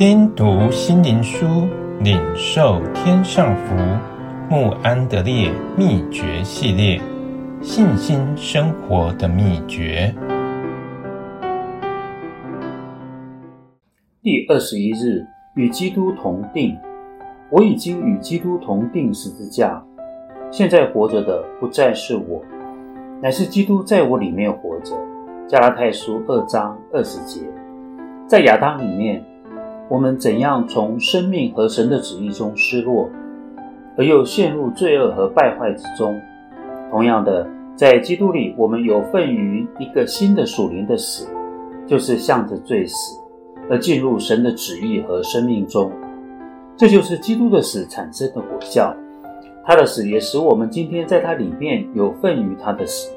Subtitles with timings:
[0.00, 1.68] 听读心灵书，
[2.02, 3.74] 领受天上福。
[4.48, 6.98] 穆安德烈秘诀系列：
[7.60, 10.14] 信心生活的秘诀。
[14.22, 16.74] 第二十一日，与基督同定。
[17.50, 19.84] 我已经与基督同定十字架，
[20.50, 22.42] 现在活着的不再是我，
[23.20, 24.96] 乃是基督在我里面活着。
[25.46, 27.42] 加拉太书二章二十节，
[28.26, 29.22] 在亚当里面，
[29.90, 33.10] 我们怎样从生命和神的旨意中失落，
[33.98, 36.16] 而又陷入罪恶和败坏之中？
[36.92, 41.26] 同样的，在基督里，我们有份于一个新的属灵的死，
[41.88, 43.18] 就是向着罪死，
[43.68, 45.90] 而进入神的旨意和生命中。
[46.76, 48.94] 这就是基督的死产生的果效。
[49.64, 53.10] 他的死也使我们今天在他里面有份于他的死。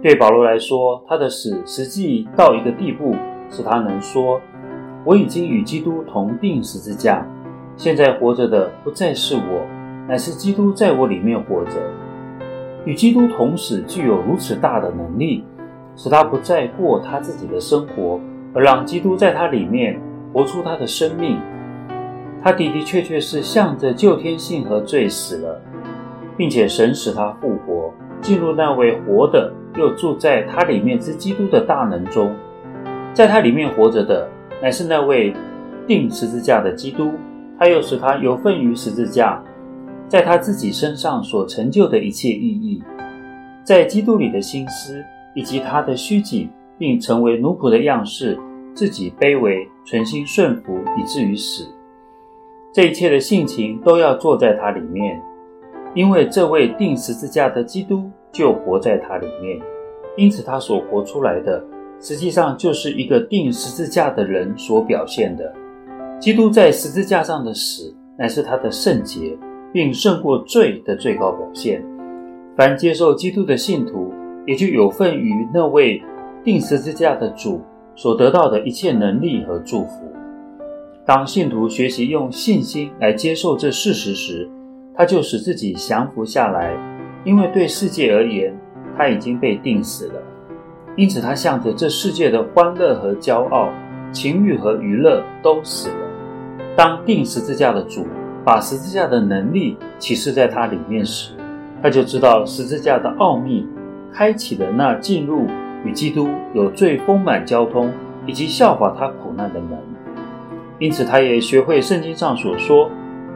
[0.00, 3.16] 对保罗来说，他的死实际到一个地步，
[3.50, 4.40] 使他能说
[5.08, 7.26] ：“我已经与基督同钉十字架，
[7.78, 9.66] 现在活着的不再是我，
[10.06, 11.80] 乃是基督在我里面活着。”
[12.84, 15.46] 与基督同死具有如此大的能力，
[15.96, 18.20] 使他不再过他自己的生活，
[18.52, 19.98] 而让基督在他里面
[20.30, 21.38] 活出他的生命。
[22.42, 25.58] 他的的确确是向着旧天性和罪死了，
[26.36, 29.50] 并且神使他复活，进入那位活的。
[29.78, 32.34] 又住在他里面之基督的大能中，
[33.14, 34.28] 在他里面活着的
[34.62, 35.34] 乃是那位
[35.86, 37.12] 钉十字架的基督，
[37.58, 39.42] 他又使他有份于十字架，
[40.08, 42.82] 在他自己身上所成就的一切意义，
[43.64, 45.02] 在基督里的心思
[45.34, 46.48] 以及他的虚己，
[46.78, 48.38] 并成为奴仆的样式，
[48.74, 51.66] 自己卑微，存心顺服，以至于死。
[52.72, 55.20] 这一切的性情都要坐在他里面，
[55.94, 58.10] 因为这位钉十字架的基督。
[58.30, 59.58] 就活在他里面，
[60.14, 61.64] 因此他所活出来的，
[62.00, 65.52] 实际上就是一个钉十字架的人所表现的。
[66.20, 69.36] 基督在十字架上的死，乃是他的圣洁，
[69.72, 71.84] 并胜过罪的最高表现。
[72.56, 74.12] 凡接受基督的信徒，
[74.46, 76.02] 也就有份于那位
[76.42, 77.60] 钉十字架的主
[77.94, 80.04] 所得到的一切能力和祝福。
[81.04, 84.48] 当信徒学习用信心来接受这事实时，
[84.94, 86.76] 他就使自己降服下来。
[87.24, 88.56] 因为对世界而言，
[88.96, 90.22] 他已经被钉死了，
[90.98, 93.70] 因此他向着这世界的欢乐和骄傲、
[94.10, 95.94] 情欲和娱乐都死了。
[96.76, 98.04] 当钉十字架的主
[98.44, 101.34] 把十字架的能力启示在他里面时，
[101.80, 103.64] 他就知道十字架的奥秘，
[104.12, 105.46] 开启了那进入
[105.84, 107.92] 与基督有最丰满交通
[108.26, 109.78] 以及效法他苦难的门。
[110.80, 112.90] 因此，他也学会圣经上所说，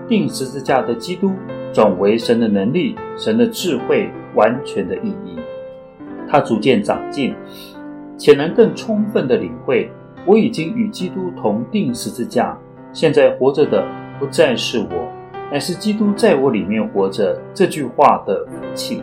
[0.08, 1.30] 钉十字架的基督。
[1.72, 5.38] 总为神的能力、神的智慧完全的意义。
[6.32, 7.34] 他逐渐长进，
[8.16, 9.90] 且能更充分地领会：
[10.24, 12.56] 我已经与基督同钉十字架，
[12.90, 13.86] 现在活着的
[14.18, 15.12] 不再是我，
[15.52, 17.38] 乃是基督在我里面活着。
[17.52, 19.02] 这句话的福气。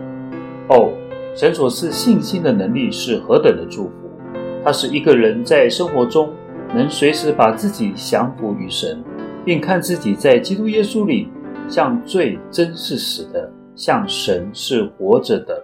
[0.70, 0.90] 哦，
[1.36, 3.94] 神所赐信心的能力是何等的祝福！
[4.66, 6.34] 它使一个人在生活中
[6.74, 9.04] 能随时把自己降服于神，
[9.46, 11.30] 并看自己在基督耶稣里。
[11.68, 15.64] 像罪真是死的，像神是活着的。